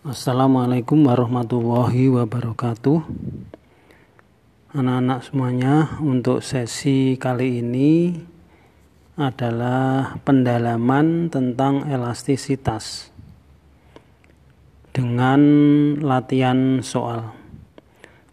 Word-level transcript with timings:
Assalamualaikum 0.00 1.12
warahmatullahi 1.12 2.08
wabarakatuh. 2.08 3.04
Anak-anak 4.72 5.20
semuanya, 5.28 6.00
untuk 6.00 6.40
sesi 6.40 7.20
kali 7.20 7.60
ini 7.60 8.16
adalah 9.20 10.16
pendalaman 10.24 11.28
tentang 11.28 11.84
elastisitas 11.84 13.12
dengan 14.96 15.44
latihan 16.00 16.80
soal. 16.80 17.36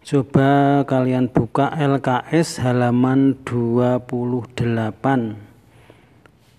Coba 0.00 0.88
kalian 0.88 1.28
buka 1.28 1.68
LKS 1.76 2.64
halaman 2.64 3.44
28 3.44 4.56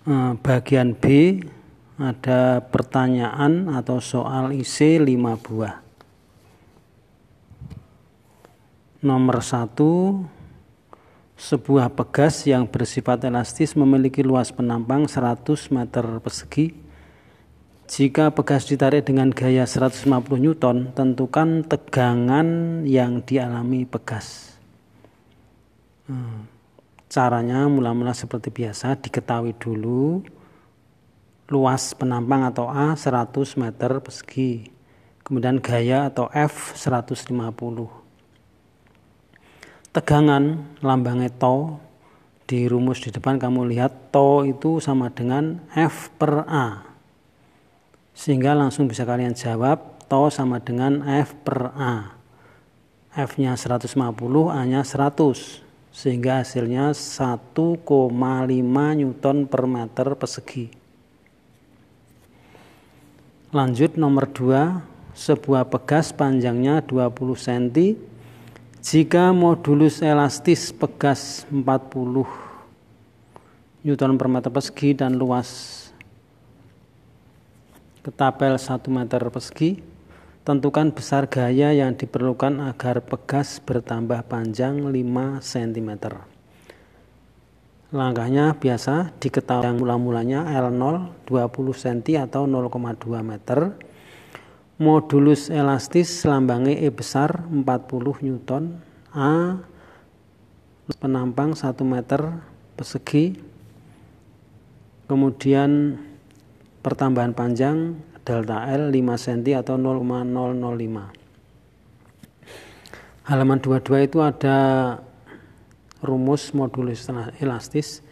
eh, 0.05 0.33
bagian 0.37 0.93
B 0.93 1.05
ada 1.99 2.63
pertanyaan 2.63 3.67
atau 3.75 3.99
soal 3.99 4.55
isi 4.55 4.95
5 4.95 5.35
buah. 5.35 5.83
Nomor 9.03 9.43
satu, 9.43 10.23
sebuah 11.35 11.91
pegas 11.91 12.47
yang 12.47 12.67
bersifat 12.71 13.27
elastis 13.27 13.75
memiliki 13.75 14.23
luas 14.23 14.55
penampang 14.55 15.11
100 15.11 15.75
meter 15.75 16.03
persegi. 16.23 16.71
Jika 17.89 18.31
pegas 18.31 18.69
ditarik 18.69 19.03
dengan 19.03 19.33
gaya 19.33 19.67
150 19.67 20.07
Newton, 20.39 20.95
tentukan 20.95 21.67
tegangan 21.67 22.47
yang 22.87 23.19
dialami 23.25 23.83
pegas. 23.83 24.55
Hmm, 26.07 26.47
caranya 27.11 27.67
mula-mula 27.67 28.13
seperti 28.15 28.53
biasa, 28.53 28.99
diketahui 28.99 29.57
dulu 29.57 30.38
luas 31.49 31.97
penampang 31.97 32.45
atau 32.45 32.69
A 32.69 32.93
100 32.93 33.57
meter 33.57 33.99
persegi. 33.99 34.69
Kemudian 35.25 35.61
gaya 35.61 36.09
atau 36.09 36.29
F 36.33 36.73
150 36.73 37.99
tegangan 39.89 40.69
lambangnya 40.85 41.33
to 41.33 41.81
di 42.45 42.69
rumus 42.69 43.01
di 43.01 43.09
depan 43.09 43.41
kamu 43.41 43.65
lihat 43.73 44.13
to 44.13 44.45
itu 44.45 44.77
sama 44.81 45.09
dengan 45.09 45.65
F 45.73 46.13
per 46.17 46.45
A. 46.45 46.85
Sehingga 48.13 48.53
langsung 48.53 48.89
bisa 48.89 49.05
kalian 49.05 49.33
jawab 49.33 50.01
to 50.09 50.29
sama 50.29 50.61
dengan 50.61 51.05
F 51.05 51.33
per 51.41 51.73
A. 51.73 52.17
F 53.13 53.41
nya 53.41 53.57
150 53.57 53.91
A 54.49 54.61
nya 54.65 54.81
100 54.85 55.65
sehingga 55.89 56.45
hasilnya 56.45 56.93
1,5 56.93 57.73
Newton 58.95 59.37
per 59.49 59.61
meter 59.65 60.07
persegi 60.13 60.78
lanjut 63.49 63.97
nomor 63.97 64.29
2 64.29 65.17
sebuah 65.17 65.65
pegas 65.73 66.13
panjangnya 66.13 66.85
20 66.85 67.09
cm 67.33 67.97
jika 68.77 69.33
modulus 69.33 70.05
elastis 70.05 70.69
pegas 70.69 71.49
40 71.49 72.49
Newton 73.79 74.19
per 74.21 74.27
meter 74.29 74.51
persegi 74.53 74.91
dan 74.93 75.17
luas. 75.17 75.49
Ketapel 78.05 78.59
1 78.59 78.85
meter 78.91 79.21
persegi, 79.31 79.79
tentukan 80.43 80.91
besar 80.93 81.25
gaya 81.25 81.71
yang 81.71 81.95
diperlukan 81.95 82.59
agar 82.69 83.01
pegas 83.01 83.57
bertambah 83.63 84.29
panjang 84.29 84.83
5 84.83 84.93
cm. 85.41 85.89
Langkahnya 87.89 88.53
biasa 88.53 89.17
diketahui 89.17 89.65
yang 89.65 89.81
mula-mulanya 89.81 90.45
L0 90.45 91.25
20 91.25 91.73
cm 91.73 92.21
atau 92.21 92.45
0,2 92.45 93.09
meter. 93.25 93.73
Modulus 94.77 95.49
elastis 95.49 96.21
lambangnya 96.23 96.77
E 96.77 96.93
besar 96.93 97.49
40 97.49 98.21
Newton. 98.21 98.77
A 99.09 99.57
penampang 101.01 101.57
1 101.57 101.65
meter 101.81 102.21
persegi. 102.77 103.33
Kemudian 105.09 105.97
pertambahan 106.85 107.33
panjang 107.33 107.97
delta 108.21 108.69
L 108.69 108.93
5 108.93 109.25
cm 109.25 109.65
atau 109.65 109.81
0,005 109.81 111.19
halaman 113.29 113.61
22 113.61 114.09
itu 114.09 114.17
ada 114.25 114.57
rumus 116.03 116.51
modulus 116.55 117.07
elastis 117.39 118.03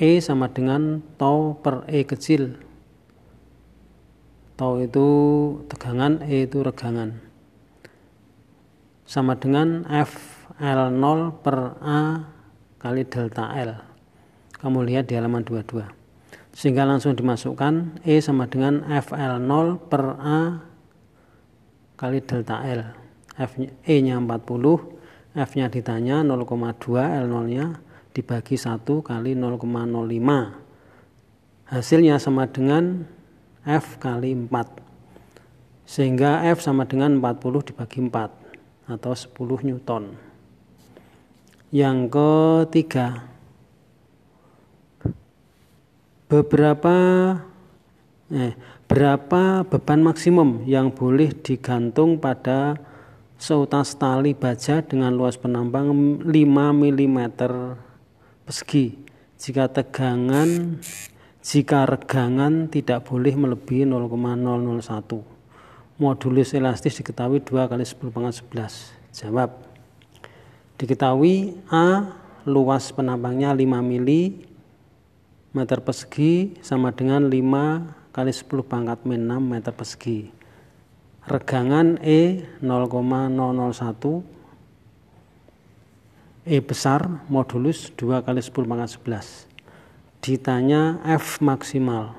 E 0.00 0.16
sama 0.20 0.48
dengan 0.48 1.04
tau 1.20 1.60
per 1.60 1.84
E 1.88 2.08
kecil 2.08 2.56
Tau 4.60 4.76
itu 4.76 5.08
tegangan, 5.72 6.20
E 6.28 6.44
itu 6.44 6.60
regangan. 6.60 7.16
Sama 9.08 9.32
dengan 9.40 9.88
F 9.88 10.44
L0 10.60 11.40
per 11.40 11.80
A 11.80 12.28
kali 12.76 13.08
delta 13.08 13.56
L. 13.56 13.80
Kamu 14.60 14.84
lihat 14.84 15.08
di 15.08 15.16
halaman 15.16 15.48
22. 15.48 15.80
Sehingga 16.52 16.84
langsung 16.84 17.16
dimasukkan 17.16 18.04
E 18.04 18.20
sama 18.20 18.52
dengan 18.52 18.84
FL0 18.84 19.80
per 19.88 20.04
A 20.20 20.60
kali 21.96 22.20
delta 22.20 22.60
L. 22.60 22.84
F 23.40 23.56
E-nya 23.88 24.20
40, 24.20 24.99
F-nya 25.34 25.70
ditanya 25.70 26.26
0,2, 26.26 27.22
L0-nya 27.26 27.78
dibagi 28.10 28.58
1 28.58 28.82
kali 28.82 29.38
0,05. 29.38 29.70
Hasilnya 31.70 32.18
sama 32.18 32.50
dengan 32.50 33.06
F 33.62 34.00
kali 34.00 34.32
4 34.32 34.48
sehingga 35.84 36.48
F 36.48 36.64
sama 36.64 36.88
dengan 36.88 37.20
40 37.20 37.74
dibagi 37.74 38.08
4 38.08 38.94
atau 38.94 39.12
10 39.12 39.66
Newton 39.66 40.04
yang 41.70 42.10
ketiga 42.10 43.30
beberapa 46.30 46.96
eh, 48.30 48.54
berapa 48.90 49.66
beban 49.66 50.02
maksimum 50.02 50.66
yang 50.66 50.94
boleh 50.94 51.34
digantung 51.42 52.18
pada 52.18 52.78
seutas 53.40 53.96
tali 53.96 54.36
baja 54.36 54.84
dengan 54.84 55.16
luas 55.16 55.40
penambang 55.40 56.20
5 56.20 56.28
mm 56.76 57.18
persegi 58.44 59.00
jika 59.40 59.64
tegangan 59.72 60.76
jika 61.40 61.88
regangan 61.88 62.68
tidak 62.68 63.08
boleh 63.08 63.32
melebihi 63.32 63.88
0,001. 63.88 65.24
Modulus 65.96 66.52
elastis 66.52 67.00
diketahui 67.00 67.40
2 67.40 67.64
kali 67.64 67.80
10 67.80 68.12
pangkat 68.12 68.44
11. 68.44 68.92
Jawab. 69.16 69.56
Diketahui 70.76 71.64
A 71.72 72.12
luas 72.44 72.92
penampangnya 72.92 73.56
5 73.56 73.80
mili 73.80 74.44
meter 75.56 75.80
persegi 75.80 76.60
sama 76.60 76.92
dengan 76.92 77.24
5 77.24 78.12
kali 78.12 78.32
10 78.36 78.68
pangkat 78.68 79.00
6 79.08 79.16
meter 79.40 79.72
persegi. 79.72 80.39
Regangan 81.28 82.00
E 82.00 82.46
0,001 82.64 84.22
E 86.48 86.56
besar 86.64 87.24
modulus 87.28 87.92
2 87.96 88.24
kali 88.24 88.40
10 88.40 88.64
pangkat 88.64 88.90
11 88.96 89.50
ditanya 90.20 91.00
F 91.04 91.40
maksimal. 91.40 92.12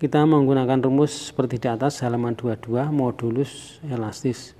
Kita 0.00 0.24
menggunakan 0.24 0.80
rumus 0.80 1.28
seperti 1.28 1.60
di 1.60 1.68
atas 1.68 2.00
halaman 2.00 2.32
22 2.38 2.88
modulus 2.88 3.82
elastis. 3.84 4.56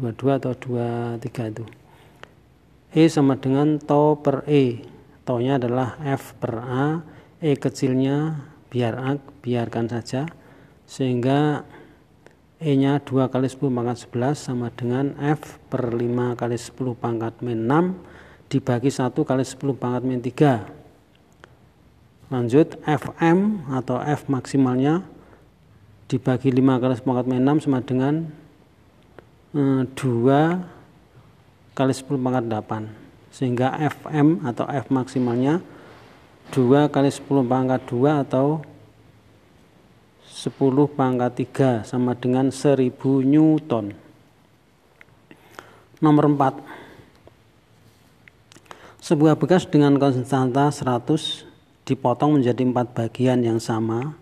22 0.00 0.40
atau 0.40 0.52
23 0.56 1.52
itu. 1.52 1.64
E 2.90 3.06
sama 3.06 3.36
dengan 3.36 3.76
to 3.78 4.18
per 4.18 4.48
E. 4.48 4.82
To-nya 5.28 5.60
adalah 5.60 6.00
F 6.00 6.32
per 6.40 6.54
A, 6.64 6.86
E 7.38 7.54
kecilnya 7.54 8.48
biar 8.72 8.96
A, 8.96 9.20
biarkan 9.44 9.92
saja. 9.92 10.26
Sehingga 10.88 11.62
E-nya 12.58 12.98
2 12.98 13.30
kali 13.30 13.46
10 13.46 13.70
pangkat 13.70 14.10
11 14.10 14.34
sama 14.34 14.66
dengan 14.74 15.14
F 15.22 15.62
per 15.70 15.94
5 15.94 16.34
kali 16.34 16.58
10 16.58 16.74
pangkat 16.98 17.38
min 17.38 17.70
6 17.70 18.50
dibagi 18.50 18.90
1 18.90 19.14
kali 19.14 19.46
10 19.46 19.78
pangkat 19.78 20.02
min 20.02 20.18
3 20.18 22.34
lanjut 22.34 22.74
FM 22.82 23.62
atau 23.70 24.02
F 24.02 24.26
maksimalnya 24.26 25.06
dibagi 26.10 26.50
5 26.50 26.82
kali 26.82 26.98
sepangkat 26.98 27.30
6 27.30 27.62
sama 27.62 27.78
dengan 27.78 28.26
eh, 29.54 29.86
2 29.94 31.78
kali 31.78 31.92
10 31.94 32.26
pangkat 32.26 32.44
8 32.50 32.90
sehingga 33.30 33.70
FM 33.78 34.42
atau 34.42 34.66
F 34.66 34.90
maksimalnya 34.90 35.62
2 36.50 36.90
kali 36.90 37.06
10 37.06 37.22
pangkat 37.46 37.86
2 37.86 38.26
atau 38.26 38.66
10 40.38 40.54
pangkat 40.94 41.50
3 41.50 41.82
sama 41.82 42.14
dengan 42.14 42.54
1000 42.54 42.94
Newton. 43.26 43.90
Nomor 45.98 46.30
4 46.30 46.62
sebuah 49.02 49.34
bekas 49.34 49.66
dengan 49.66 49.98
konstanta 49.98 50.70
100 50.70 51.42
dipotong 51.82 52.38
menjadi 52.38 52.62
empat 52.62 52.94
bagian 52.94 53.42
yang 53.42 53.58
sama, 53.58 54.14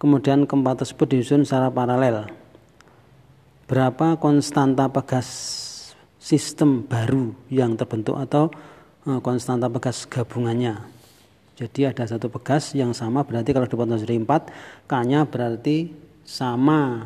kemudian 0.00 0.48
keempat 0.48 0.80
tersebut 0.80 1.12
disusun 1.12 1.44
secara 1.44 1.68
paralel. 1.68 2.32
Berapa 3.68 4.16
konstanta 4.16 4.88
pegas 4.88 5.28
sistem 6.16 6.88
baru 6.88 7.36
yang 7.52 7.76
terbentuk 7.76 8.16
atau 8.16 8.48
eh, 9.04 9.20
konstanta 9.20 9.68
pegas 9.68 10.08
gabungannya 10.08 10.99
jadi 11.60 11.92
ada 11.92 12.08
satu 12.08 12.32
pegas 12.32 12.72
yang 12.72 12.96
sama 12.96 13.20
berarti 13.20 13.52
kalau 13.52 13.68
dipotong 13.68 14.00
jadi 14.00 14.16
4 14.16 14.88
K-nya 14.88 15.28
berarti 15.28 15.92
sama 16.24 17.04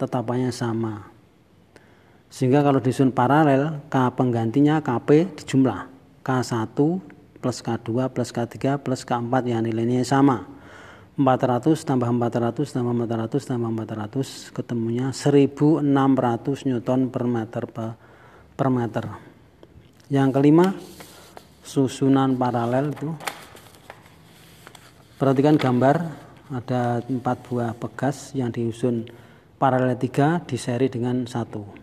tetapannya 0.00 0.48
sama. 0.48 1.12
Sehingga 2.32 2.64
kalau 2.64 2.80
disusun 2.80 3.12
paralel 3.12 3.84
K 3.92 4.08
penggantinya 4.16 4.80
KP 4.80 5.36
dijumlah. 5.36 5.92
K1 6.22 6.78
plus 7.42 7.58
K2 7.60 7.90
plus 8.08 8.30
K3 8.30 8.80
plus 8.80 9.02
K4 9.04 9.32
yang 9.44 9.66
nilainya 9.66 10.06
sama. 10.06 10.48
400 11.12 11.76
tambah 11.84 12.08
400 12.08 12.64
tambah 12.72 12.94
400 13.04 13.44
tambah 13.44 13.68
400 13.84 14.56
ketemunya 14.56 15.12
1600 15.12 15.84
Newton 16.64 17.12
per 17.12 17.24
meter 17.28 17.64
per 18.56 18.68
meter. 18.72 19.04
Yang 20.08 20.28
kelima 20.32 20.72
susunan 21.62 22.34
paralel 22.34 22.92
itu. 22.92 23.10
Perhatikan 25.16 25.54
gambar 25.54 25.96
ada 26.50 27.00
empat 27.06 27.36
buah 27.46 27.72
pegas 27.78 28.34
yang 28.34 28.50
disusun. 28.50 29.06
Paralel 29.56 29.94
tiga 29.94 30.42
di 30.42 30.58
seri 30.58 30.90
dengan 30.90 31.22
satu 31.22 31.82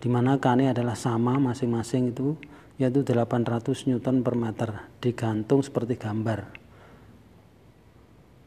di 0.00 0.08
mana 0.08 0.40
K 0.40 0.56
ini 0.56 0.72
adalah 0.72 0.96
sama 0.96 1.36
masing-masing 1.36 2.16
itu 2.16 2.32
yaitu 2.80 3.04
800 3.04 3.92
Newton 3.92 4.24
per 4.24 4.32
meter 4.32 4.70
digantung 5.04 5.60
seperti 5.60 6.00
gambar. 6.00 6.48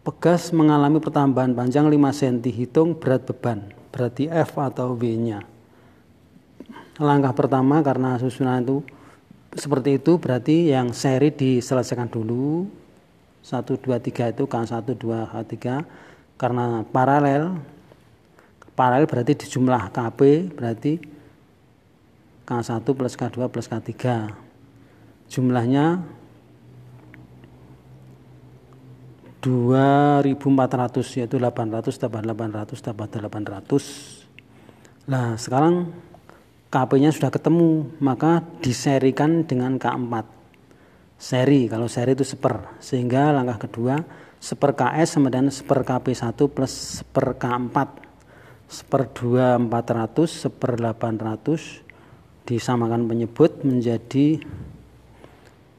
Pegas 0.03 0.49
mengalami 0.51 0.97
pertambahan 0.99 1.53
panjang 1.53 1.87
5 1.87 2.19
cm 2.19 2.37
hitung 2.49 2.89
berat 2.97 3.23
beban 3.23 3.71
berarti 3.93 4.27
F 4.27 4.57
atau 4.57 4.97
V 4.97 5.03
nya 5.15 5.45
langkah 6.97 7.31
pertama 7.33 7.79
karena 7.85 8.17
susunan 8.17 8.61
itu 8.65 8.81
seperti 9.55 10.01
itu 10.01 10.17
berarti 10.17 10.73
yang 10.73 10.93
seri 10.93 11.29
diselesaikan 11.33 12.09
dulu. 12.09 12.67
1 13.43 13.59
2 13.67 13.91
3 13.99 14.31
itu 14.31 14.43
K1 14.47 14.87
2 14.87 15.03
K3 15.03 15.55
karena 16.39 16.87
paralel 16.87 17.59
paralel 18.71 19.03
berarti 19.03 19.35
dijumlah 19.35 19.91
KP 19.91 20.19
berarti 20.55 20.93
K1 22.47 22.87
plus 22.87 23.19
K2 23.19 23.51
plus 23.51 23.67
K3 23.67 23.91
jumlahnya 25.27 26.07
2400 29.43 31.19
yaitu 31.19 31.35
800 31.35 31.99
tambah 31.99 32.23
800 32.23 32.79
tambah 32.79 33.07
800 33.11 34.23
nah 35.03 35.35
sekarang 35.35 35.91
KP 36.73 36.97
nya 36.97 37.13
sudah 37.13 37.29
ketemu 37.29 37.85
maka 38.01 38.41
diserikan 38.65 39.45
dengan 39.45 39.77
K4 39.77 40.25
seri 41.21 41.69
kalau 41.69 41.85
seri 41.85 42.17
itu 42.17 42.25
seper. 42.25 42.81
Sehingga 42.81 43.29
langkah 43.29 43.69
kedua 43.69 44.01
seper 44.41 44.73
KS 44.73 45.21
sama 45.21 45.29
dengan 45.29 45.53
seper 45.53 45.85
KP1 45.85 46.33
plus 46.49 47.05
seper 47.05 47.37
K4 47.37 47.77
seper 48.73 49.05
2 49.05 49.69
400 49.69 50.25
seper 50.25 50.81
800 50.81 52.49
disamakan 52.49 53.05
penyebut 53.05 53.61
menjadi 53.61 54.41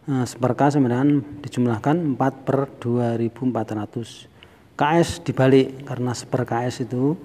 nah, 0.06 0.24
seperka 0.24 0.70
sebenarnya 0.70 1.20
dijumlahkan 1.42 2.16
4 2.16 2.46
per 2.46 2.70
2400 2.78 4.78
KS 4.78 5.08
dibalik 5.26 5.84
karena 5.84 6.14
seper 6.14 6.46
KS 6.46 6.86
itu 6.86 7.18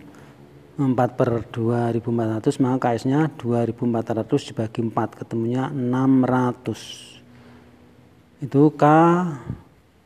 4 0.79 1.19
per 1.19 1.51
2400 1.51 2.63
maka 2.63 2.95
KS 2.95 3.11
nya 3.11 3.27
2400 3.27 4.47
dibagi 4.47 4.79
4 4.87 5.19
ketemunya 5.19 5.67
600 5.67 8.47
itu 8.47 8.61
K 8.79 8.83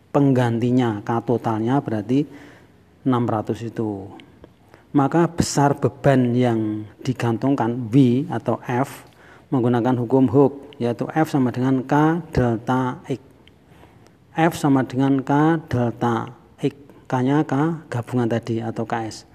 penggantinya 0.10 1.06
K 1.06 1.10
totalnya 1.22 1.78
berarti 1.78 2.26
600 3.06 3.70
itu 3.70 4.10
maka 4.94 5.26
besar 5.30 5.78
beban 5.78 6.34
yang 6.34 6.90
digantungkan 7.06 7.94
V 7.94 8.26
atau 8.34 8.58
F 8.66 9.14
menggunakan 9.54 9.96
hukum 10.02 10.26
Hooke 10.30 10.78
yaitu 10.82 11.06
F 11.14 11.30
sama 11.30 11.54
dengan 11.54 11.86
K 11.86 12.22
delta 12.34 12.98
X. 13.06 13.22
F 14.34 14.54
sama 14.58 14.82
dengan 14.86 15.22
K 15.22 15.62
delta 15.70 16.34
X. 16.58 16.74
K-nya 17.06 17.46
K 17.46 17.54
gabungan 17.90 18.26
tadi 18.26 18.62
atau 18.62 18.86
KS. 18.86 19.33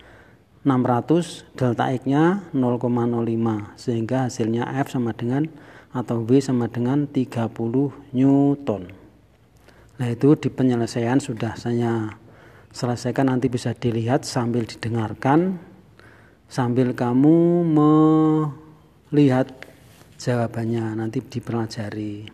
600 0.67 1.55
delta 1.55 1.91
X-nya 1.95 2.51
0,05 2.51 3.79
sehingga 3.79 4.27
hasilnya 4.27 4.67
F 4.83 4.91
sama 4.91 5.15
dengan 5.15 5.47
atau 5.95 6.23
V 6.23 6.39
sama 6.43 6.67
dengan 6.67 7.07
30 7.07 7.51
Newton. 8.15 8.83
Nah 9.99 10.09
itu 10.11 10.39
di 10.39 10.49
penyelesaian 10.51 11.19
sudah 11.19 11.59
saya 11.59 12.15
selesaikan 12.71 13.35
nanti 13.35 13.51
bisa 13.51 13.75
dilihat 13.75 14.23
sambil 14.23 14.63
didengarkan 14.63 15.59
sambil 16.47 16.95
kamu 16.95 17.67
melihat 19.11 19.51
jawabannya 20.23 20.97
nanti 20.97 21.19
dipelajari. 21.19 22.31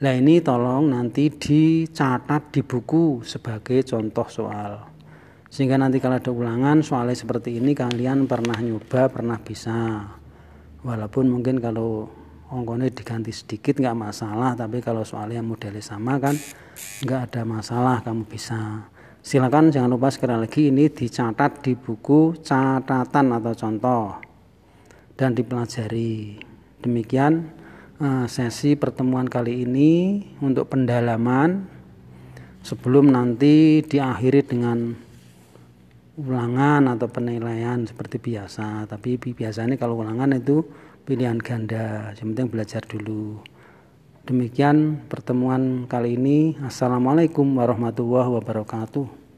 Nah 0.00 0.12
ini 0.16 0.40
tolong 0.40 0.90
nanti 0.90 1.30
dicatat 1.30 2.50
di 2.50 2.64
buku 2.64 3.22
sebagai 3.22 3.86
contoh 3.86 4.26
soal. 4.26 4.89
Sehingga 5.50 5.74
nanti 5.74 5.98
kalau 5.98 6.22
ada 6.22 6.30
ulangan 6.30 6.78
soalnya 6.86 7.18
seperti 7.18 7.58
ini 7.58 7.74
kalian 7.74 8.30
pernah 8.30 8.54
nyoba, 8.54 9.10
pernah 9.10 9.34
bisa. 9.42 10.06
Walaupun 10.86 11.26
mungkin 11.26 11.58
kalau 11.58 12.06
ongkone 12.54 12.94
diganti 12.94 13.34
sedikit 13.34 13.82
nggak 13.82 13.98
masalah, 13.98 14.54
tapi 14.54 14.78
kalau 14.78 15.02
soalnya 15.02 15.42
modelnya 15.42 15.82
sama 15.82 16.22
kan 16.22 16.38
nggak 17.02 17.20
ada 17.34 17.42
masalah 17.42 17.98
kamu 18.06 18.30
bisa. 18.30 18.86
Silakan 19.20 19.74
jangan 19.74 19.90
lupa 19.90 20.08
sekali 20.08 20.38
lagi 20.38 20.70
ini 20.70 20.86
dicatat 20.88 21.66
di 21.66 21.76
buku 21.76 22.40
catatan 22.40 23.26
atau 23.36 23.52
contoh 23.52 24.04
dan 25.18 25.36
dipelajari. 25.36 26.40
Demikian 26.80 27.52
uh, 28.00 28.24
sesi 28.24 28.78
pertemuan 28.78 29.28
kali 29.28 29.68
ini 29.68 30.24
untuk 30.40 30.72
pendalaman 30.72 31.68
sebelum 32.64 33.12
nanti 33.12 33.84
diakhiri 33.84 34.40
dengan 34.46 35.09
ulangan 36.20 36.84
atau 36.92 37.08
penilaian 37.08 37.80
seperti 37.88 38.20
biasa. 38.20 38.84
Tapi 38.84 39.16
biasanya 39.16 39.80
kalau 39.80 40.00
ulangan 40.04 40.36
itu 40.36 40.60
pilihan 41.08 41.40
ganda, 41.40 42.12
yang 42.20 42.36
penting 42.36 42.48
belajar 42.52 42.84
dulu. 42.84 43.40
Demikian 44.28 45.08
pertemuan 45.08 45.88
kali 45.88 46.20
ini. 46.20 46.60
Assalamualaikum 46.60 47.56
warahmatullahi 47.56 48.30
wabarakatuh. 48.36 49.29